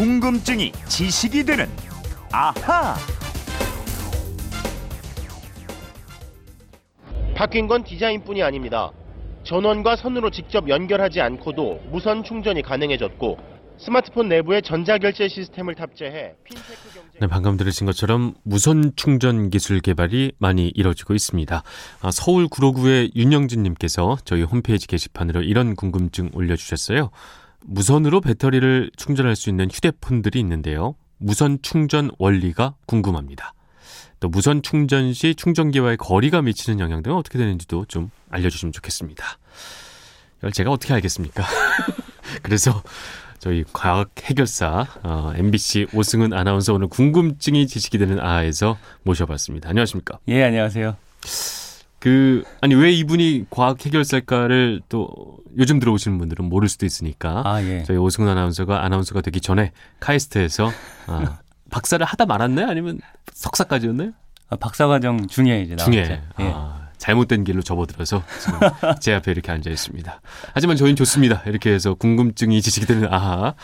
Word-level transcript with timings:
궁금증이 0.00 0.72
지식이 0.88 1.44
되는 1.44 1.66
아하. 2.32 2.96
바뀐 7.34 7.68
건 7.68 7.84
디자인뿐이 7.84 8.42
아닙니다. 8.42 8.92
전원과 9.44 9.96
선으로 9.96 10.30
직접 10.30 10.70
연결하지 10.70 11.20
않고도 11.20 11.82
무선 11.90 12.24
충전이 12.24 12.62
가능해졌고 12.62 13.36
스마트폰 13.76 14.30
내부에 14.30 14.62
전자결제 14.62 15.28
시스템을 15.28 15.74
탑재해 15.74 16.32
네, 17.20 17.26
방금 17.26 17.58
들으신 17.58 17.84
것처럼 17.84 18.32
무선 18.42 18.92
충전 18.96 19.50
기술 19.50 19.80
개발이 19.80 20.32
많이 20.38 20.72
이뤄지고 20.74 21.12
있습니다. 21.12 21.62
아, 22.00 22.10
서울 22.10 22.48
구로구의 22.48 23.10
윤영진님께서 23.14 24.16
저희 24.24 24.44
홈페이지 24.44 24.86
게시판으로 24.86 25.42
이런 25.42 25.76
궁금증 25.76 26.30
올려주셨어요. 26.32 27.10
무선으로 27.64 28.20
배터리를 28.20 28.90
충전할 28.96 29.36
수 29.36 29.48
있는 29.48 29.70
휴대폰들이 29.70 30.38
있는데요. 30.40 30.94
무선 31.18 31.58
충전 31.62 32.10
원리가 32.18 32.74
궁금합니다. 32.86 33.54
또 34.20 34.28
무선 34.28 34.62
충전 34.62 35.12
시 35.12 35.34
충전기와의 35.34 35.96
거리가 35.96 36.42
미치는 36.42 36.78
영향 36.78 37.02
등은 37.02 37.16
어떻게 37.16 37.38
되는지도 37.38 37.86
좀 37.86 38.10
알려주시면 38.30 38.72
좋겠습니다. 38.72 39.24
이걸 40.38 40.52
제가 40.52 40.70
어떻게 40.70 40.94
알겠습니까? 40.94 41.44
그래서 42.42 42.82
저희 43.38 43.64
과학 43.72 44.10
해결사 44.22 44.86
어, 45.02 45.32
MBC 45.34 45.88
오승은 45.94 46.34
아나운서 46.34 46.74
오늘 46.74 46.88
궁금증이 46.88 47.66
지식이 47.66 47.96
되는 47.98 48.20
아에서 48.20 48.76
모셔봤습니다. 49.02 49.70
안녕하십니까? 49.70 50.18
예, 50.28 50.44
안녕하세요. 50.44 50.96
그 52.00 52.42
아니 52.62 52.74
왜 52.74 52.90
이분이 52.92 53.46
과학 53.50 53.84
해결사일까를 53.84 54.80
또 54.88 55.36
요즘 55.58 55.78
들어오시는 55.78 56.16
분들은 56.18 56.46
모를 56.46 56.68
수도 56.68 56.86
있으니까 56.86 57.42
아, 57.44 57.62
예. 57.62 57.82
저희 57.84 57.98
오승은 57.98 58.28
아나운서가 58.28 58.82
아나운서가 58.82 59.20
되기 59.20 59.40
전에 59.40 59.72
카이스트에서 60.00 60.70
아, 61.06 61.38
박사를 61.70 62.04
하다 62.04 62.24
말았나요? 62.24 62.68
아니면 62.68 63.00
석사까지였나요? 63.34 64.12
아, 64.48 64.56
박사 64.56 64.86
과정 64.86 65.26
중에 65.26 65.60
이제 65.62 65.74
나왔죠. 65.74 65.92
중에 65.92 66.22
예. 66.40 66.52
아, 66.54 66.79
잘못된 67.00 67.44
길로 67.44 67.62
접어들어서 67.62 68.22
제 69.00 69.14
앞에 69.14 69.32
이렇게 69.32 69.50
앉아 69.50 69.70
있습니다. 69.70 70.20
하지만 70.52 70.76
저희는 70.76 70.96
좋습니다. 70.96 71.42
이렇게 71.46 71.72
해서 71.72 71.94
궁금증이 71.94 72.60
지식이 72.60 72.86
되는 72.86 73.12
아하. 73.12 73.54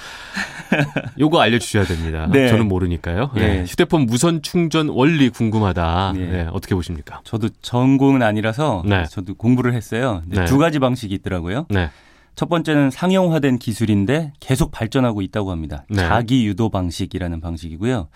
요거 1.21 1.41
알려주셔야 1.41 1.85
됩니다. 1.85 2.27
네. 2.33 2.49
저는 2.49 2.67
모르니까요. 2.67 3.31
네. 3.35 3.43
예. 3.61 3.65
휴대폰 3.65 4.07
무선 4.07 4.43
충전 4.43 4.89
원리 4.89 5.29
궁금하다. 5.29 6.15
예. 6.17 6.21
네, 6.21 6.49
어떻게 6.51 6.75
보십니까? 6.75 7.21
저도 7.25 7.51
전공은 7.61 8.23
아니라서 8.23 8.83
네. 8.87 9.05
저도 9.05 9.35
공부를 9.35 9.75
했어요. 9.75 10.23
네. 10.27 10.47
두 10.47 10.57
가지 10.57 10.79
방식이 10.79 11.15
있더라고요. 11.17 11.67
네. 11.69 11.91
첫 12.35 12.49
번째는 12.49 12.91
상용화된 12.91 13.59
기술인데 13.59 14.33
계속 14.41 14.71
발전하고 14.71 15.21
있다고 15.23 15.51
합니다. 15.51 15.85
네. 15.91 15.99
자기 15.99 16.47
유도 16.47 16.71
방식이라는 16.71 17.41
방식이고요. 17.41 18.09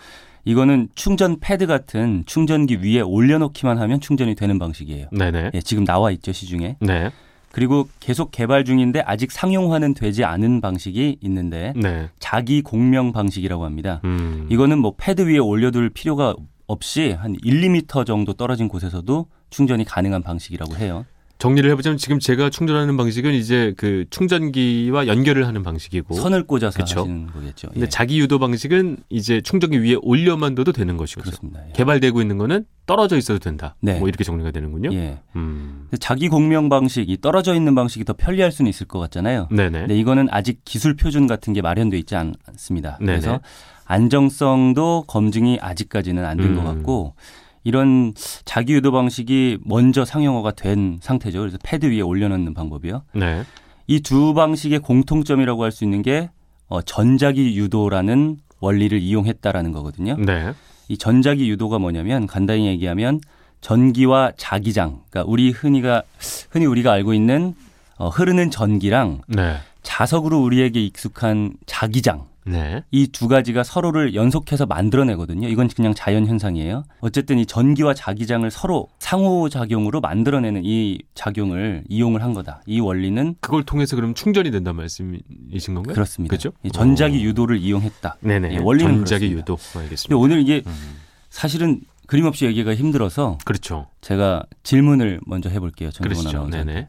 이거는 0.45 0.89
충전 0.95 1.39
패드 1.39 1.67
같은 1.67 2.23
충전기 2.25 2.79
위에 2.83 3.01
올려놓기만 3.01 3.77
하면 3.77 3.99
충전이 3.99 4.35
되는 4.35 4.59
방식이에요. 4.59 5.07
네네. 5.11 5.51
예, 5.53 5.61
지금 5.61 5.85
나와 5.85 6.11
있죠 6.11 6.31
시중에. 6.31 6.77
네. 6.79 7.11
그리고 7.51 7.87
계속 7.99 8.31
개발 8.31 8.63
중인데 8.63 9.01
아직 9.01 9.31
상용화는 9.31 9.93
되지 9.93 10.23
않은 10.23 10.61
방식이 10.61 11.17
있는데 11.21 11.73
네. 11.75 12.09
자기 12.19 12.61
공명 12.61 13.11
방식이라고 13.11 13.65
합니다. 13.65 13.99
음. 14.05 14.47
이거는 14.49 14.77
뭐 14.79 14.93
패드 14.97 15.27
위에 15.27 15.37
올려둘 15.37 15.89
필요가 15.89 16.33
없이 16.67 17.11
한 17.11 17.35
1, 17.43 17.61
2미터 17.61 18.05
정도 18.05 18.33
떨어진 18.33 18.69
곳에서도 18.69 19.25
충전이 19.49 19.83
가능한 19.83 20.23
방식이라고 20.23 20.77
해요. 20.77 21.05
정리를 21.41 21.67
해보자면 21.71 21.97
지금 21.97 22.19
제가 22.19 22.51
충전하는 22.51 22.95
방식은 22.97 23.33
이제 23.33 23.73
그 23.75 24.05
충전기와 24.11 25.07
연결을 25.07 25.47
하는 25.47 25.63
방식이고. 25.63 26.13
선을 26.13 26.43
꽂아서 26.43 26.77
그쵸. 26.77 26.99
하시는 26.99 27.25
거겠죠. 27.25 27.69
근데 27.69 27.81
예, 27.81 27.89
자기 27.89 28.19
유도 28.19 28.37
방식은 28.37 28.97
이제 29.09 29.41
충전기 29.41 29.81
위에 29.81 29.95
올려만 30.03 30.53
둬도 30.53 30.71
되는 30.71 30.97
것이고. 30.97 31.21
그렇습니다. 31.21 31.61
예. 31.67 31.71
개발되고 31.71 32.21
있는 32.21 32.37
거는 32.37 32.65
떨어져 32.85 33.17
있어도 33.17 33.39
된다. 33.39 33.75
네. 33.81 33.97
뭐 33.97 34.07
이렇게 34.07 34.23
정리가 34.23 34.51
되는군요. 34.51 34.93
예. 34.93 35.17
음. 35.35 35.87
자기 35.99 36.29
공명 36.29 36.69
방식이 36.69 37.17
떨어져 37.21 37.55
있는 37.55 37.73
방식이 37.73 38.05
더 38.05 38.13
편리할 38.13 38.51
수는 38.51 38.69
있을 38.69 38.85
것 38.85 38.99
같잖아요. 38.99 39.47
네네. 39.49 39.79
근데 39.79 39.97
이거는 39.97 40.27
아직 40.29 40.61
기술 40.63 40.95
표준 40.95 41.25
같은 41.25 41.53
게 41.53 41.63
마련돼 41.63 41.97
있지 41.97 42.15
않, 42.15 42.35
않습니다. 42.49 42.99
네네. 42.99 43.13
그래서 43.13 43.39
안정성도 43.85 45.05
검증이 45.07 45.57
아직까지는 45.59 46.23
안 46.23 46.37
된것 46.37 46.63
음. 46.63 46.65
같고 46.65 47.15
이런 47.63 48.13
자기 48.45 48.73
유도 48.73 48.91
방식이 48.91 49.59
먼저 49.65 50.05
상용화가 50.05 50.51
된 50.51 50.99
상태죠. 51.01 51.39
그래서 51.39 51.57
패드 51.63 51.85
위에 51.91 52.01
올려놓는 52.01 52.53
방법이요. 52.53 53.03
네. 53.13 53.43
이 53.87 53.99
두 53.99 54.33
방식의 54.33 54.79
공통점이라고 54.79 55.63
할 55.63 55.71
수 55.71 55.83
있는 55.83 56.01
게 56.01 56.29
어, 56.67 56.81
전자기 56.81 57.57
유도라는 57.57 58.37
원리를 58.61 58.99
이용했다라는 58.99 59.71
거거든요. 59.73 60.15
네. 60.17 60.53
이 60.87 60.97
전자기 60.97 61.49
유도가 61.49 61.77
뭐냐면 61.79 62.27
간단히 62.27 62.67
얘기하면 62.67 63.19
전기와 63.59 64.31
자기장, 64.37 65.01
그러니까 65.09 65.29
우리 65.31 65.51
흔히가 65.51 66.03
흔히 66.49 66.65
우리가 66.65 66.91
알고 66.93 67.13
있는 67.13 67.53
어, 67.97 68.09
흐르는 68.09 68.49
전기랑 68.49 69.21
네. 69.27 69.57
자석으로 69.83 70.41
우리에게 70.41 70.83
익숙한 70.83 71.53
자기장 71.65 72.25
네. 72.45 72.83
이두 72.91 73.27
가지가 73.27 73.63
서로를 73.63 74.15
연속해서 74.15 74.65
만들어내거든요. 74.65 75.47
이건 75.47 75.67
그냥 75.67 75.93
자연 75.93 76.25
현상이에요. 76.25 76.83
어쨌든 77.01 77.39
이 77.39 77.45
전기와 77.45 77.93
자기장을 77.93 78.49
서로 78.51 78.87
상호 78.99 79.49
작용으로 79.49 80.01
만들어내는 80.01 80.61
이 80.65 80.99
작용을 81.13 81.83
이용을 81.87 82.23
한 82.23 82.33
거다. 82.33 82.61
이 82.65 82.79
원리는 82.79 83.35
그걸 83.39 83.63
통해서 83.63 83.95
그럼 83.95 84.13
충전이 84.13 84.51
된다는 84.51 84.77
말씀이신 84.77 85.75
건가요? 85.75 85.93
그렇습니다. 85.93 86.35
그죠? 86.35 86.51
이 86.63 86.71
전자기 86.71 87.17
어. 87.17 87.21
유도를 87.21 87.59
이용했다. 87.59 88.17
네네. 88.21 88.53
예, 88.53 88.57
원리는 88.57 88.91
전자기 88.97 89.29
그렇습니다. 89.29 89.53
유도. 89.53 89.79
알겠습니다. 89.79 90.15
오늘 90.17 90.41
이게 90.41 90.63
음. 90.65 90.97
사실은 91.29 91.81
그림 92.07 92.25
없이 92.25 92.45
얘기가 92.45 92.75
힘들어서 92.75 93.37
그렇죠. 93.45 93.87
제가 94.01 94.43
질문을 94.63 95.21
먼저 95.25 95.49
해볼게요. 95.49 95.91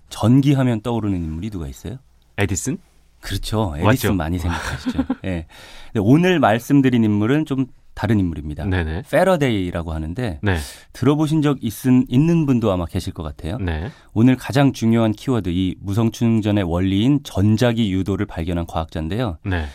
전기하면 0.08 0.80
떠오르는 0.80 1.16
인물이 1.22 1.50
누가 1.50 1.68
있어요? 1.68 1.98
에디슨? 2.38 2.78
그렇죠. 3.22 3.72
에디슨 3.76 3.86
맞죠? 3.86 4.14
많이 4.14 4.38
생각하시죠. 4.38 5.04
예. 5.24 5.46
근데 5.92 6.00
오늘 6.00 6.38
말씀드린 6.38 7.04
인물은 7.04 7.46
좀 7.46 7.66
다른 7.94 8.18
인물입니다. 8.18 8.64
네네. 8.64 9.02
패러데이라고 9.10 9.92
하는데 9.92 10.40
네. 10.42 10.56
들어보신 10.92 11.42
적 11.42 11.62
있은, 11.62 12.06
있는 12.08 12.46
분도 12.46 12.72
아마 12.72 12.86
계실 12.86 13.12
것 13.12 13.22
같아요. 13.22 13.58
네. 13.58 13.90
오늘 14.12 14.36
가장 14.36 14.72
중요한 14.72 15.12
키워드 15.12 15.50
이 15.50 15.76
무선 15.80 16.10
충전의 16.10 16.64
원리인 16.64 17.20
전자기 17.22 17.92
유도를 17.92 18.26
발견한 18.26 18.66
과학자인데요. 18.66 19.38
네. 19.44 19.66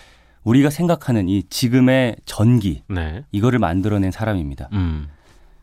우리가 0.44 0.69
생각하는 0.69 1.30
이 1.30 1.44
지금의 1.44 2.16
전기 2.25 2.84
네. 2.90 3.24
이거를 3.31 3.59
만들어낸 3.59 4.12
사람입니다. 4.12 4.69
음. 4.74 5.07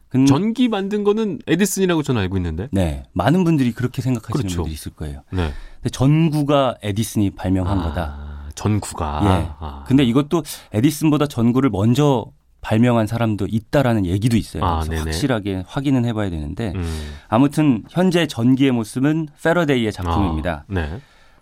근, 0.08 0.26
전기 0.26 0.68
만든 0.68 1.02
거는 1.02 1.40
에디슨이라고 1.48 2.04
저는 2.04 2.22
알고 2.22 2.36
있는데. 2.36 2.68
네, 2.70 3.02
많은 3.14 3.42
분들이 3.42 3.72
그렇게 3.72 4.00
생각하시는 4.00 4.42
그렇죠. 4.42 4.58
분들이 4.58 4.72
있을 4.72 4.92
거예요. 4.92 5.22
네. 5.32 5.50
전구가 5.90 6.76
에디슨이 6.82 7.30
발명한 7.30 7.78
아, 7.78 7.82
거다. 7.82 8.24
전구가. 8.54 9.20
예. 9.24 9.48
아. 9.58 9.84
근데 9.86 10.04
이것도 10.04 10.42
에디슨보다 10.72 11.26
전구를 11.26 11.70
먼저 11.70 12.26
발명한 12.60 13.06
사람도 13.06 13.46
있다라는 13.50 14.06
얘기도 14.06 14.36
있어요. 14.36 14.64
아, 14.64 14.76
그래서 14.80 14.90
네네. 14.90 15.00
확실하게 15.02 15.64
확인은 15.66 16.04
해봐야 16.06 16.30
되는데 16.30 16.72
음. 16.74 17.12
아무튼 17.28 17.82
현재 17.90 18.26
전기의 18.26 18.70
모습은 18.72 19.28
페러데이의 19.42 19.92
작품입니다. 19.92 20.64
아, 20.68 20.72
네. 20.72 21.00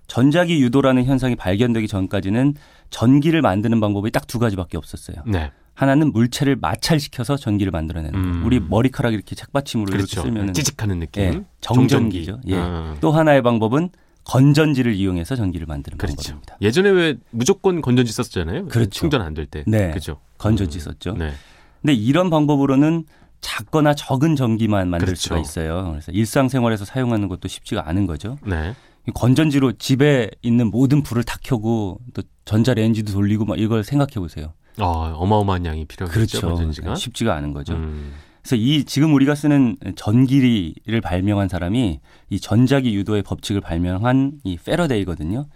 전자기 0.09 0.61
유도라는 0.61 1.05
현상이 1.05 1.37
발견되기 1.37 1.87
전까지는 1.89 2.55
전기를 2.91 3.41
만드는 3.41 3.81
방법이 3.81 4.11
딱 4.11 4.27
두 4.27 4.39
가지밖에 4.39 4.77
없었어요. 4.77 5.19
네. 5.27 5.53
하나는 5.75 6.13
물체를 6.13 6.57
마찰시켜서 6.57 7.37
전기를 7.37 7.71
만들어내는 7.71 8.13
거예요. 8.21 8.37
음. 8.39 8.45
우리 8.45 8.61
머리카락 8.61 9.15
이렇게 9.15 9.35
책받침으로 9.35 9.91
그렇죠. 9.91 10.21
이렇게 10.23 10.29
쓰면 10.41 10.55
찌직하는 10.55 10.99
느낌. 11.01 11.23
예, 11.23 11.43
정전기죠. 11.61 12.41
예. 12.49 12.57
아. 12.57 12.95
또 13.01 13.11
하나의 13.13 13.43
방법은 13.43 13.91
건전지를 14.25 14.95
이용해서 14.95 15.37
전기를 15.37 15.67
만드는 15.67 15.99
그렇죠. 15.99 16.17
방법입니다. 16.17 16.57
예전에 16.61 16.91
왜 16.91 17.17
무조건 17.31 17.81
건전지 17.81 18.13
썼잖아요. 18.13 18.67
그렇죠. 18.69 18.91
충전 18.91 19.23
안 19.23 19.35
될 19.35 19.47
때. 19.47 19.65
네. 19.67 19.91
그죠. 19.91 20.19
건전지 20.39 20.79
음. 20.79 20.81
썼죠. 20.81 21.15
네. 21.15 21.33
근데 21.81 21.95
이런 21.95 22.31
방법으로는 22.31 23.05
작거나 23.41 23.95
적은 23.95 24.37
전기만 24.37 24.89
만들 24.89 25.07
그렇죠. 25.07 25.21
수가 25.21 25.39
있어요. 25.41 25.89
그래서 25.91 26.13
일상생활에서 26.13 26.85
사용하는 26.85 27.27
것도 27.29 27.49
쉽지가 27.49 27.89
않은 27.89 28.07
거죠. 28.07 28.39
네. 28.47 28.75
이 29.09 29.11
건전지로 29.13 29.73
집에 29.73 30.31
있는 30.43 30.71
모든 30.71 31.03
불을 31.03 31.25
다 31.25 31.37
켜고 31.43 31.99
또 32.15 32.23
전자레인지도 32.45 33.13
돌리고 33.13 33.45
막 33.45 33.59
이걸 33.59 33.83
생각해 33.83 34.13
보세요. 34.15 34.53
어, 34.79 34.87
어마어마한 35.17 35.67
양이 35.67 35.85
필요하겠죠. 35.85 36.15
그렇죠. 36.41 36.49
건전지가. 36.49 36.95
쉽지가 36.95 37.35
않은 37.35 37.53
거죠. 37.53 37.75
음. 37.75 38.13
그래서 38.43 38.57
이 38.57 38.85
지금 38.85 39.15
우리가 39.15 39.35
쓰는 39.35 39.77
전기를 39.95 41.01
발명한 41.03 41.49
사람이 41.49 42.01
이 42.31 42.41
전자기 42.41 42.95
유도의 42.95 43.23
법칙을 43.23 43.61
발명한 43.61 44.41
이 44.45 44.57
페러데이거든요. 44.57 45.47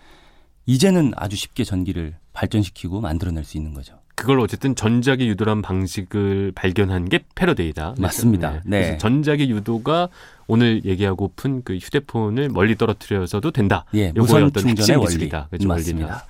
이제는 0.66 1.12
아주 1.16 1.36
쉽게 1.36 1.64
전기를 1.64 2.14
발전시키고 2.32 3.00
만들어낼 3.00 3.44
수 3.44 3.56
있는 3.56 3.74
거죠. 3.74 3.98
그걸 4.14 4.40
어쨌든 4.40 4.74
전자기 4.74 5.28
유도란 5.28 5.62
방식을 5.62 6.52
발견한 6.54 7.08
게 7.08 7.20
패러데이다. 7.34 7.96
맞습니다. 7.98 8.62
네. 8.64 8.80
그래서 8.80 8.98
전자기 8.98 9.50
유도가 9.50 10.08
오늘 10.46 10.84
얘기하고픈 10.84 11.62
그 11.62 11.76
휴대폰을 11.76 12.48
멀리 12.48 12.76
떨어뜨려서도 12.76 13.50
된다. 13.50 13.84
예, 13.94 14.12
무선 14.12 14.50
충전의 14.52 14.76
핵심 14.78 14.94
원리. 14.94 15.06
기술이다. 15.06 15.48
그죠? 15.50 15.68
맞습니다. 15.68 16.06
원리다. 16.06 16.26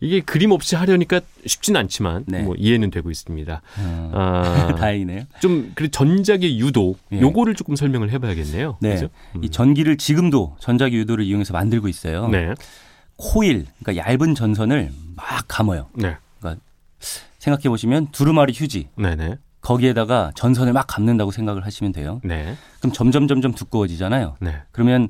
이게 0.00 0.20
그림 0.20 0.52
없이 0.52 0.76
하려니까 0.76 1.20
쉽진 1.44 1.76
않지만 1.76 2.24
네. 2.26 2.42
뭐 2.42 2.54
이해는 2.56 2.90
되고 2.90 3.10
있습니다. 3.10 3.62
어, 3.78 4.10
아, 4.14 4.74
다행이네요. 4.78 5.24
좀 5.40 5.72
그래 5.74 5.88
전작의 5.88 6.58
유도 6.60 6.96
예. 7.12 7.20
요거를 7.20 7.54
조금 7.54 7.74
설명을 7.74 8.10
해봐야겠네요. 8.12 8.78
네. 8.80 8.94
그죠? 8.94 9.08
음. 9.34 9.44
이 9.44 9.50
전기를 9.50 9.96
지금도 9.96 10.56
전자기 10.60 10.96
유도를 10.98 11.24
이용해서 11.24 11.52
만들고 11.52 11.88
있어요. 11.88 12.28
네, 12.28 12.54
코일, 13.16 13.66
그러니까 13.82 14.08
얇은 14.08 14.34
전선을 14.34 14.92
막 15.16 15.44
감아요. 15.48 15.88
네, 15.94 16.16
생각해 17.38 17.68
보시면 17.68 18.08
두루마리 18.12 18.52
휴지 18.54 18.88
네, 18.96 19.16
네, 19.16 19.36
거기에다가 19.60 20.32
전선을 20.36 20.72
막 20.72 20.86
감는다고 20.86 21.30
생각을 21.30 21.64
하시면 21.66 21.92
돼요. 21.92 22.20
네, 22.22 22.56
그럼 22.78 22.92
점점 22.92 23.26
점점 23.26 23.52
두꺼워지잖아요. 23.52 24.36
네. 24.40 24.62
그러면 24.70 25.08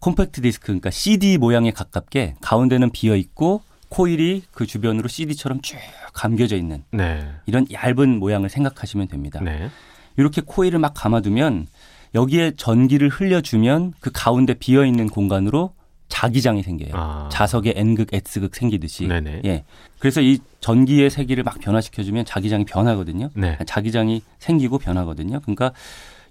콤팩트 0.00 0.42
디스크 0.42 0.66
그러니까 0.66 0.90
CD 0.90 1.38
모양에 1.38 1.72
가깝게 1.72 2.36
가운데는 2.40 2.90
비어 2.90 3.16
있고 3.16 3.62
코일이 3.88 4.42
그 4.52 4.66
주변으로 4.66 5.08
CD처럼 5.08 5.60
쭉 5.62 5.76
감겨져 6.12 6.56
있는 6.56 6.84
네, 6.90 7.26
이런 7.46 7.66
얇은 7.72 8.18
모양을 8.18 8.48
생각하시면 8.48 9.08
됩니다. 9.08 9.40
네, 9.42 9.70
이렇게 10.16 10.42
코일을 10.44 10.78
막 10.78 10.92
감아두면 10.94 11.66
여기에 12.14 12.52
전기를 12.56 13.08
흘려주면 13.08 13.92
그 14.00 14.10
가운데 14.12 14.54
비어 14.54 14.84
있는 14.84 15.08
공간으로 15.08 15.72
자기장이 16.08 16.62
생겨요. 16.62 16.90
아. 16.94 17.28
자석에 17.30 17.74
N극, 17.76 18.08
S극 18.12 18.54
생기듯이. 18.56 19.06
네네. 19.06 19.42
예. 19.44 19.64
그래서 19.98 20.20
이 20.20 20.38
전기의 20.60 21.10
세기를 21.10 21.44
막 21.44 21.60
변화시켜주면 21.60 22.24
자기장이 22.24 22.64
변하거든요. 22.64 23.30
네. 23.34 23.58
자기장이 23.66 24.22
생기고 24.38 24.78
변하거든요. 24.78 25.40
그러니까 25.40 25.72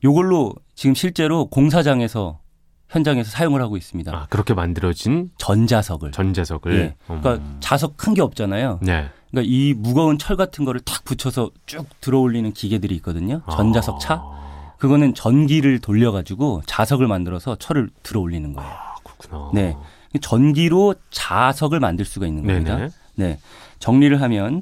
요걸로 0.03 0.53
지금 0.75 0.95
실제로 0.95 1.45
공사장에서 1.45 2.39
현장에서 2.89 3.29
사용을 3.31 3.61
하고 3.61 3.75
있습니다. 3.77 4.15
아, 4.15 4.27
그렇게 4.29 4.53
만들어진 4.53 5.31
전자석을. 5.37 6.11
전자석을. 6.11 6.79
예. 6.79 6.95
그러니까 7.05 7.33
음. 7.35 7.57
자석 7.59 7.97
큰 7.97 8.13
게 8.13 8.21
없잖아요. 8.21 8.79
네. 8.81 9.09
그러니까 9.29 9.51
이 9.51 9.73
무거운 9.75 10.17
철 10.17 10.37
같은 10.37 10.63
거를 10.65 10.79
탁 10.81 11.03
붙여서 11.03 11.51
쭉 11.65 11.85
들어올리는 12.01 12.51
기계들이 12.53 12.95
있거든요. 12.95 13.41
전자석 13.51 13.99
차. 13.99 14.15
아, 14.23 14.73
그거는 14.77 15.13
전기를 15.13 15.79
돌려가지고 15.79 16.61
자석을 16.65 17.07
만들어서 17.07 17.55
철을 17.57 17.89
들어올리는 18.03 18.53
거예요. 18.53 18.69
아, 18.69 18.95
그렇구나. 19.03 19.51
네. 19.53 19.75
전기로 20.21 20.95
자석을 21.11 21.79
만들 21.81 22.05
수가 22.05 22.25
있는 22.25 22.45
겁니다. 22.47 22.77
네네. 22.77 22.89
네. 23.15 23.39
정리를 23.79 24.19
하면 24.21 24.61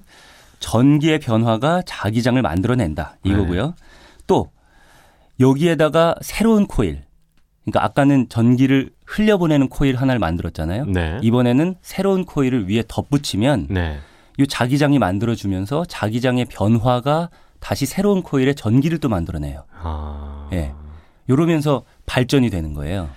전기의 0.60 1.19
변화가 1.19 1.83
자기장을 1.86 2.42
만들어낸다 2.42 3.18
네. 3.24 3.31
이거고요. 3.31 3.75
또 4.25 4.50
여기에다가 5.39 6.16
새로운 6.22 6.66
코일. 6.66 7.04
그러니까 7.66 7.84
아까는 7.84 8.30
전기를 8.30 8.92
흘려보내는 9.06 9.70
코일 9.70 9.96
하나를 9.96 10.20
만들었잖아요. 10.20 10.86
네. 10.86 11.20
이번에는 11.22 11.76
새로운 11.82 12.24
코일을 12.26 12.70
위에 12.70 12.84
덧붙이면 12.88 13.68
네. 13.70 14.00
이 14.38 14.46
자기장이 14.48 15.00
만들어주면서 15.00 15.86
자기장의 15.86 16.46
변화가 16.46 17.30
다시 17.60 17.86
새로운 17.86 18.22
코일에 18.22 18.54
전기를 18.54 19.00
또 19.00 19.10
만들어내요. 19.10 19.66
아. 19.82 20.50
예. 20.54 20.74
이러면서 21.28 21.84
발전이 22.06 22.52
되는 22.52 22.74
거예요. 22.74 23.10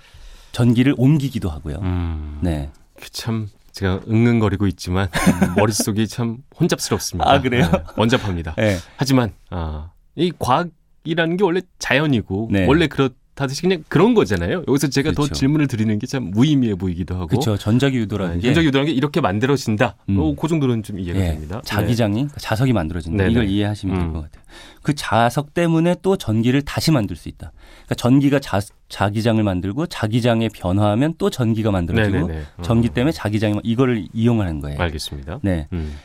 전기를 0.51 0.95
옮기기도 0.97 1.49
하고요. 1.49 1.77
음. 1.83 2.39
네. 2.41 2.71
그참 2.99 3.47
제가 3.71 3.99
응응거리고 4.09 4.65
있지만 4.67 5.09
머릿속이 5.55 6.07
참 6.07 6.37
혼잡스럽습니다. 6.59 7.31
아, 7.31 7.39
그래요? 7.39 7.69
네, 7.71 7.83
원잡합니다. 7.95 8.55
네. 8.57 8.77
하지만 8.97 9.31
아, 9.51 9.91
이 10.15 10.31
과학이라는 10.37 11.37
게 11.37 11.43
원래 11.43 11.61
자연이고 11.77 12.49
네. 12.51 12.65
원래 12.65 12.87
그렇 12.87 13.09
다듯이 13.39 13.61
그냥 13.61 13.85
그런 13.87 14.13
거잖아요. 14.15 14.63
여기서 14.67 14.89
제가 14.89 15.11
더 15.11 15.21
그렇죠. 15.21 15.33
질문을 15.33 15.67
드리는 15.67 15.97
게 15.97 16.05
참 16.07 16.23
무의미해 16.31 16.75
보이기도 16.75 17.15
하고 17.15 17.27
그렇죠. 17.27 17.55
전자기 17.55 17.97
유도라는 17.99 18.39
게 18.41 18.47
현적 18.47 18.65
유도라는 18.65 18.91
게 18.91 18.97
이렇게 18.97 19.21
만들어진다. 19.21 19.95
음. 20.09 20.17
어, 20.19 20.35
그 20.35 20.47
정도는 20.49 20.83
좀 20.83 20.99
이해가 20.99 21.17
예, 21.19 21.25
됩니다. 21.31 21.61
자기장이 21.63 22.15
그러니까 22.15 22.37
자석이 22.39 22.73
만들어진다. 22.73 23.17
네네. 23.23 23.31
이걸 23.31 23.47
이해하시면 23.47 23.95
될 23.95 24.05
음. 24.07 24.13
것 24.13 24.21
같아요. 24.23 24.43
그 24.81 24.93
자석 24.93 25.53
때문에 25.53 25.95
또 26.01 26.17
전기를 26.17 26.63
다시 26.63 26.91
만들 26.91 27.15
수 27.15 27.29
있다. 27.29 27.53
그러니까 27.85 27.95
전기가 27.95 28.39
자, 28.39 28.59
자기장을 28.89 29.41
만들고 29.41 29.85
자기장에 29.87 30.49
변화하면 30.49 31.13
또 31.17 31.29
전기가 31.29 31.69
네. 31.69 31.73
만들어지고 31.73 32.17
네네네. 32.27 32.43
어. 32.57 32.61
전기 32.61 32.89
때문에 32.89 33.13
자기장이 33.13 33.53
만- 33.53 33.61
이거를 33.63 34.07
이용하는 34.13 34.59
거예요. 34.59 34.77
알겠습니다. 34.81 35.39
네. 35.43 35.67
음. 35.71 35.95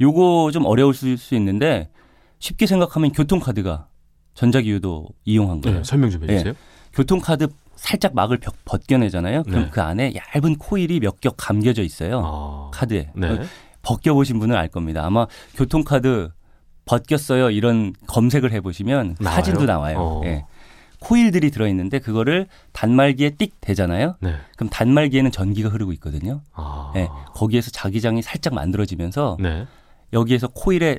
요거 0.00 0.50
좀 0.52 0.64
어려울 0.64 0.94
수, 0.94 1.16
수 1.16 1.36
있는데 1.36 1.88
쉽게 2.40 2.66
생각하면 2.66 3.12
교통카드가 3.12 3.86
전자기 4.34 4.70
유도 4.70 5.06
이용한 5.26 5.60
거예요. 5.60 5.78
네, 5.78 5.84
설명 5.84 6.08
좀 6.10 6.22
해주세요. 6.28 6.54
교통카드 6.92 7.48
살짝 7.76 8.14
막을 8.14 8.38
벽 8.38 8.54
벗겨내잖아요. 8.64 9.44
그럼 9.44 9.64
네. 9.64 9.70
그 9.70 9.80
안에 9.80 10.12
얇은 10.34 10.56
코일이 10.56 11.00
몇 11.00 11.20
겹 11.20 11.34
감겨져 11.36 11.82
있어요. 11.82 12.22
아. 12.24 12.70
카드에. 12.72 13.10
네. 13.14 13.40
벗겨보신 13.82 14.38
분은 14.38 14.54
알 14.56 14.68
겁니다. 14.68 15.04
아마 15.04 15.26
교통카드 15.54 16.30
벗겼어요 16.84 17.50
이런 17.50 17.92
검색을 18.06 18.52
해보시면 18.52 19.16
나와요? 19.20 19.36
사진도 19.36 19.64
나와요. 19.64 19.96
어. 19.98 20.20
예. 20.24 20.44
코일들이 20.98 21.50
들어있는데 21.50 21.98
그거를 22.00 22.46
단말기에 22.72 23.30
띡 23.30 23.52
대잖아요. 23.62 24.16
네. 24.20 24.34
그럼 24.56 24.68
단말기에는 24.68 25.30
전기가 25.30 25.70
흐르고 25.70 25.92
있거든요. 25.94 26.42
아. 26.52 26.92
예. 26.96 27.08
거기에서 27.34 27.70
자기장이 27.70 28.20
살짝 28.20 28.52
만들어지면서 28.54 29.38
네. 29.40 29.66
여기에서 30.12 30.48
코일에 30.48 30.98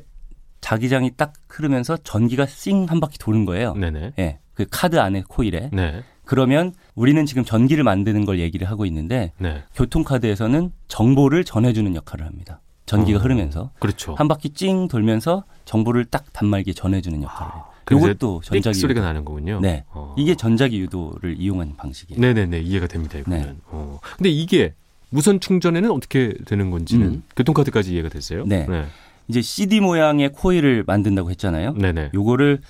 자기장이 0.61 1.11
딱 1.17 1.33
흐르면서 1.47 1.97
전기가 1.97 2.45
싱한 2.47 2.99
바퀴 2.99 3.17
도는 3.19 3.45
거예요. 3.45 3.73
네네. 3.75 4.13
예. 4.19 4.39
그 4.61 4.67
카드 4.69 4.99
안에 4.99 5.23
코일에. 5.27 5.69
네. 5.73 6.03
그러면 6.25 6.73
우리는 6.95 7.25
지금 7.25 7.43
전기를 7.43 7.83
만드는 7.83 8.25
걸 8.25 8.39
얘기를 8.39 8.69
하고 8.69 8.85
있는데 8.85 9.31
네. 9.37 9.63
교통카드에서는 9.75 10.71
정보를 10.87 11.43
전해주는 11.43 11.95
역할을 11.95 12.25
합니다. 12.25 12.61
전기가 12.85 13.19
어. 13.19 13.21
흐르면서 13.21 13.71
그렇죠. 13.79 14.15
한 14.15 14.27
바퀴 14.27 14.49
찡 14.49 14.87
돌면서 14.87 15.43
정보를 15.65 16.05
딱 16.05 16.25
단말기에 16.33 16.73
전해주는 16.73 17.23
역할을 17.23 17.53
해요. 17.53 17.63
그래서 17.85 18.05
이것도 18.09 18.39
삑 18.41 18.61
전자기 18.61 18.79
소리가. 18.79 19.01
나는 19.01 19.25
거군요. 19.25 19.59
네. 19.61 19.83
어. 19.91 20.13
이게 20.17 20.35
전자기 20.35 20.79
유도를 20.79 21.35
이용한 21.39 21.75
방식이에요. 21.77 22.19
네네네 22.21 22.59
이해가 22.61 22.87
됩니다. 22.87 23.17
이거는. 23.17 23.41
네. 23.41 23.55
어. 23.67 23.99
근데 24.17 24.29
이게 24.29 24.73
무선 25.09 25.39
충전에는 25.39 25.91
어떻게 25.91 26.33
되는 26.45 26.69
건지는 26.71 27.07
음. 27.07 27.23
교통카드까지 27.35 27.93
이해가 27.93 28.09
됐어요. 28.09 28.45
네. 28.45 28.65
네. 28.69 28.85
이제 29.27 29.41
CD 29.41 29.79
모양의 29.79 30.31
코일을 30.33 30.83
만든다고 30.87 31.29
했잖아요. 31.31 31.73
네네. 31.73 32.11
요거를 32.13 32.61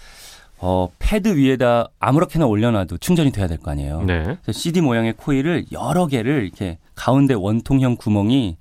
어, 0.64 0.90
패드 1.00 1.36
위에다 1.38 1.88
아무렇게나 2.00 2.46
올려놔도 2.46 3.00
충전이 3.00 3.32
돼야 3.32 3.48
될 3.48 3.58
거 3.58 3.72
아니에요. 3.72 4.04
네. 4.04 4.24
그래서 4.44 4.52
CD 4.54 4.82
모양의 4.82 5.14
코일을 5.18 5.66
여러 5.72 6.08
개를 6.08 6.44
이렇게 6.44 6.78
가운데 6.96 7.34
원통형 7.34 7.96
구멍이 7.98 8.58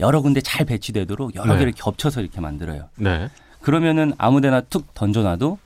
여러 0.00 0.20
군데 0.20 0.40
잘 0.40 0.64
배치되도록 0.66 1.34
여러 1.34 1.52
네. 1.54 1.58
개를 1.60 1.72
겹쳐서 1.72 2.20
이렇게 2.20 2.40
만들어요. 2.40 2.88
네. 2.96 3.28
그러면은 3.62 4.12
아무데나 4.18 4.60
툭 4.62 4.92
던져놔도 4.94 5.58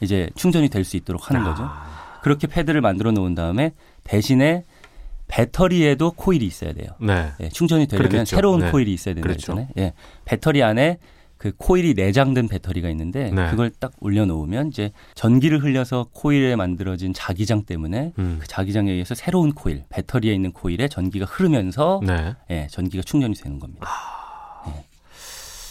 이제 0.00 0.28
충전이 0.34 0.68
될 0.68 0.84
수 0.84 0.96
있도록 0.96 1.30
하는 1.30 1.44
거죠. 1.44 1.62
아. 1.64 2.18
그렇게 2.22 2.46
패드를 2.46 2.80
만들어 2.80 3.12
놓은 3.12 3.34
다음에 3.34 3.72
대신에 4.04 4.64
배터리에도 5.28 6.12
코일이 6.12 6.44
있어야 6.46 6.72
돼요. 6.72 6.90
네. 7.00 7.32
예, 7.40 7.48
충전이 7.48 7.86
되려면 7.86 8.10
그렇겠죠. 8.10 8.36
새로운 8.36 8.60
네. 8.60 8.70
코일이 8.70 8.92
있어야 8.92 9.14
된다 9.14 9.26
그렇죠. 9.26 9.52
했잖아요. 9.52 9.68
예, 9.78 9.92
배터리 10.24 10.62
안에 10.62 10.98
그 11.42 11.50
코일이 11.56 11.94
내장된 11.94 12.46
배터리가 12.46 12.88
있는데 12.90 13.32
네. 13.32 13.50
그걸 13.50 13.72
딱 13.80 13.90
올려놓으면 13.98 14.68
이제 14.68 14.92
전기를 15.16 15.60
흘려서 15.64 16.06
코일에 16.12 16.54
만들어진 16.54 17.12
자기장 17.12 17.64
때문에 17.64 18.12
음. 18.16 18.36
그 18.40 18.46
자기장에 18.46 18.92
의해서 18.92 19.16
새로운 19.16 19.52
코일, 19.52 19.82
배터리에 19.88 20.32
있는 20.32 20.52
코일에 20.52 20.86
전기가 20.86 21.26
흐르면서 21.28 22.00
네. 22.06 22.36
예, 22.50 22.68
전기가 22.70 23.02
충전이 23.02 23.34
되는 23.34 23.58
겁니다. 23.58 23.88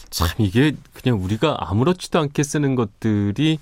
참 0.09 0.27
이게 0.39 0.73
그냥 0.91 1.23
우리가 1.23 1.55
아무렇지도 1.61 2.19
않게 2.19 2.43
쓰는 2.43 2.75
것들이 2.75 3.57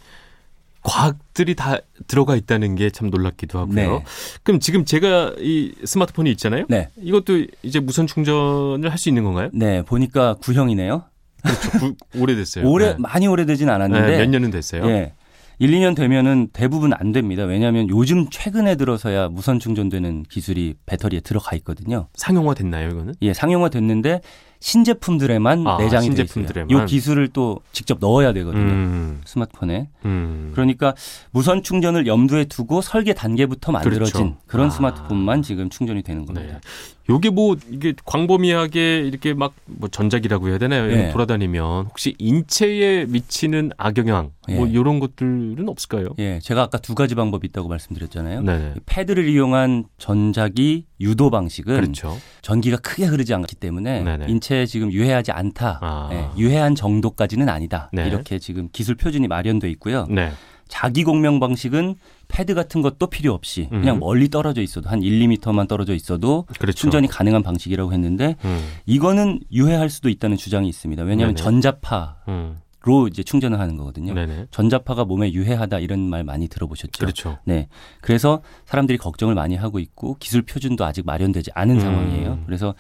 과학들이 0.82 1.54
다 1.54 1.78
들어가 2.08 2.36
있다는 2.36 2.74
게 2.76 2.90
참 2.90 3.12
놀랍기도 3.12 3.60
하고요. 3.60 3.76
네. 3.76 4.04
그럼 4.42 4.60
지금 4.60 4.84
제가 4.84 5.36
이 5.38 5.76
스마트폰이 5.86 6.32
있잖아요. 6.32 6.66
네, 6.70 6.90
이것도 6.98 7.46
이제 7.62 7.80
무선 7.80 8.08
충전을 8.08 8.90
할 8.90 8.98
수 8.98 9.10
있는 9.10 9.24
건가요? 9.26 9.50
네 9.54 9.84
보니까 9.84 10.34
구형이네요. 10.42 11.04
그렇죠. 11.42 11.80
구- 11.80 11.96
오래됐어요. 12.22 12.68
오래 12.68 12.90
네. 12.92 12.96
많이 13.00 13.28
오래되진 13.28 13.68
네, 13.68 13.74
않았는데 13.74 14.18
몇 14.18 14.30
년은 14.30 14.52
됐어요. 14.52 14.86
예. 14.88 15.14
1, 15.62 15.72
2년 15.72 15.94
되면은 15.94 16.50
대부분 16.54 16.94
안 16.94 17.12
됩니다. 17.12 17.44
왜냐하면 17.44 17.90
요즘 17.90 18.30
최근에 18.30 18.76
들어서야 18.76 19.28
무선 19.28 19.60
충전되는 19.60 20.24
기술이 20.30 20.76
배터리에 20.86 21.20
들어가 21.20 21.54
있거든요. 21.58 22.08
상용화 22.14 22.54
됐나요, 22.54 22.88
이거는? 22.88 23.14
예, 23.22 23.34
상용화 23.34 23.68
됐는데 23.68 24.22
신제품들에만 24.62 25.68
아, 25.68 25.78
내장이 25.78 26.06
신제품들에만. 26.06 26.68
돼 26.70 26.74
있어요. 26.74 26.84
이 26.84 26.88
기술을 26.88 27.28
또 27.30 27.60
직접 27.74 27.98
넣어야 28.00 28.32
되거든요. 28.34 28.64
음. 28.72 29.22
스마트폰에. 29.26 29.90
음. 30.06 30.52
그러니까 30.54 30.94
무선 31.32 31.62
충전을 31.64 32.08
염두에 32.08 32.46
두고 32.46 32.82
설계 32.82 33.14
단계부터 33.14 33.72
만들어진 33.74 34.14
그렇죠. 34.14 34.38
그런 34.48 34.68
아. 34.68 34.70
스마트폰만 34.70 35.42
지금 35.42 35.70
충전이 35.70 36.04
되는 36.04 36.26
겁니다. 36.26 36.54
네. 36.54 36.60
요게 37.10 37.32
뭐 37.32 37.58
이게 37.72 37.94
광범위하게 38.06 39.00
이렇게 39.00 39.34
막 39.34 39.54
뭐 39.66 39.88
전작이라고 39.88 40.50
해야 40.50 40.58
되나요? 40.58 40.88
네. 40.88 41.12
돌아다니면 41.12 41.86
혹시 41.86 42.16
인체에 42.18 43.06
미치는 43.06 43.72
악영향 43.78 44.32
뭐 44.50 44.68
예. 44.68 44.72
이런 44.72 45.00
것들은 45.00 45.70
없을까요? 45.70 46.08
예, 46.18 46.40
제가 46.40 46.64
아까 46.64 46.80
두 46.80 46.96
가지 46.96 47.16
방법이 47.16 47.48
있다고 47.48 47.70
말씀드렸잖아요. 47.70 48.42
네. 48.42 48.74
이 48.76 48.80
패드를 48.86 49.30
이용한 49.30 49.86
전자기 49.98 50.86
유도 51.00 51.30
방식은 51.30 51.76
그렇죠. 51.80 52.18
전기가 52.42 52.78
크게 52.78 53.06
흐르지 53.06 53.34
않기 53.34 53.56
때문에 53.56 54.04
네네. 54.04 54.26
인체 54.28 54.60
자체에 54.60 54.66
지금 54.66 54.92
유해하지 54.92 55.32
않다. 55.32 55.80
아. 55.82 56.10
예, 56.12 56.42
유해한 56.42 56.76
정도까지는 56.76 57.48
아니다. 57.50 57.90
네. 57.94 58.08
이렇게 58.08 58.40
지금 58.40 58.70
기술 58.72 58.96
표준이 58.96 59.28
마련돼 59.28 59.70
있고요. 59.72 60.06
네. 60.10 60.32
자기 60.70 61.04
공명 61.04 61.40
방식은 61.40 61.96
패드 62.30 62.54
같은 62.54 62.82
것도 62.82 63.08
필요 63.08 63.34
없이 63.34 63.68
그냥 63.70 63.98
음. 63.98 64.00
멀리 64.00 64.30
떨어져 64.30 64.62
있어도 64.62 64.88
한 64.90 65.02
1, 65.02 65.20
2미터만 65.28 65.68
떨어져 65.68 65.94
있어도 65.96 66.46
그렇죠. 66.60 66.78
충전이 66.78 67.08
가능한 67.08 67.44
방식이라고 67.44 67.92
했는데 67.92 68.36
음. 68.46 68.66
이거는 68.86 69.42
유해할 69.52 69.90
수도 69.90 70.10
있다는 70.10 70.38
주장이 70.38 70.70
있습니다. 70.70 71.04
왜냐하면 71.04 71.36
네네. 71.36 71.44
전자파로 71.44 72.14
음. 72.30 73.08
이제 73.10 73.24
충전을 73.24 73.60
하는 73.60 73.78
거거든요. 73.78 74.14
네네. 74.14 74.46
전자파가 74.52 75.06
몸에 75.06 75.34
유해하다 75.34 75.80
이런 75.80 76.02
말 76.02 76.24
많이 76.24 76.48
들어보셨죠? 76.48 77.00
그렇죠. 77.00 77.40
네. 77.46 77.68
그래서 78.00 78.42
사람들이 78.66 79.00
걱정을 79.00 79.34
많이 79.34 79.56
하고 79.56 79.80
있고 79.80 80.18
기술 80.20 80.44
표준도 80.44 80.86
아직 80.86 81.04
마련되지 81.04 81.50
않은 81.56 81.76
음. 81.78 81.82
상황이에요. 81.82 82.44
그래서 82.46 82.76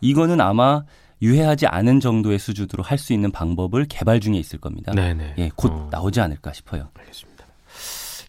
이거는 0.00 0.40
아마 0.40 0.84
유해하지 1.26 1.66
않은 1.66 2.00
정도의 2.00 2.38
수준으로 2.38 2.82
할 2.82 2.98
수 2.98 3.12
있는 3.12 3.30
방법을 3.30 3.86
개발 3.88 4.20
중에 4.20 4.36
있을 4.38 4.58
겁니다. 4.58 4.92
네네. 4.92 5.34
예, 5.38 5.50
곧 5.54 5.70
어. 5.72 5.88
나오지 5.90 6.20
않을까 6.20 6.52
싶어요. 6.52 6.88
알겠습니다. 6.98 7.44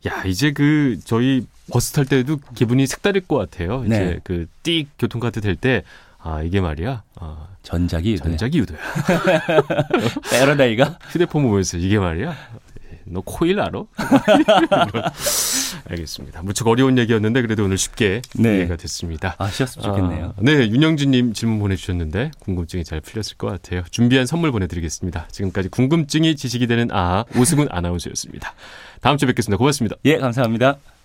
야 0.08 0.24
이제 0.26 0.52
그 0.52 1.00
저희 1.06 1.46
버스 1.72 1.92
탈 1.94 2.06
때도 2.06 2.38
기분이 2.56 2.86
색다를 2.88 3.22
것 3.22 3.38
같아요. 3.38 3.84
이제 3.86 4.00
네. 4.00 4.20
그띡 4.24 4.88
교통카드 5.00 5.42
될 5.42 5.56
때 5.56 5.84
아 6.20 6.42
이게 6.42 6.60
말이야 6.60 7.04
아, 7.22 7.48
전자기 7.64 8.14
유도야. 8.14 8.30
전자기 8.32 8.58
유도야. 8.60 8.78
패러다이가 10.30 10.98
휴대폰 11.10 11.44
보면서 11.44 11.78
이게 11.78 12.00
말이야. 12.00 12.36
너 13.12 13.22
코일 13.22 13.60
알아? 13.60 13.84
알겠습니다. 15.90 16.42
무척 16.44 16.68
어려운 16.68 16.98
얘기였는데 16.98 17.42
그래도 17.42 17.64
오늘 17.64 17.78
쉽게 17.78 18.22
네. 18.36 18.58
이해가 18.58 18.76
됐습니다. 18.76 19.36
아쉬웠으면 19.38 19.86
좋겠네요. 19.86 20.34
아, 20.38 20.42
네, 20.42 20.70
윤영진님 20.70 21.34
질문 21.34 21.60
보내주셨는데 21.60 22.32
궁금증이 22.40 22.84
잘 22.84 23.02
풀렸을 23.02 23.38
것 23.38 23.48
같아요. 23.48 23.84
준비한 23.90 24.26
선물 24.26 24.52
보내드리겠습니다. 24.52 25.28
지금까지 25.32 25.70
궁금증이 25.70 26.36
지식이 26.36 26.68
되는 26.68 26.90
아 26.92 27.26
오승훈 27.36 27.68
아나운서였습니다. 27.72 28.54
다음 29.02 29.18
주에 29.18 29.28
뵙겠습니다. 29.28 29.58
고맙습니다. 29.58 29.96
예, 30.06 30.18
감사합니다. 30.18 30.78